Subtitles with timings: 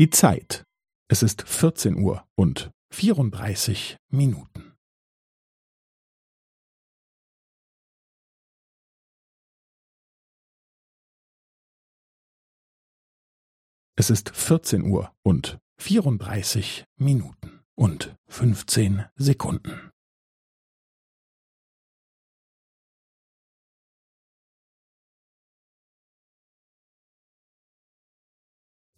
[0.00, 0.64] Die Zeit.
[1.10, 4.74] Es ist 14 Uhr und 34 Minuten.
[13.94, 19.90] Es ist 14 Uhr und 34 Minuten und 15 Sekunden.